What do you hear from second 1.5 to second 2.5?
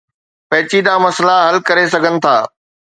ڪري سگهن ٿا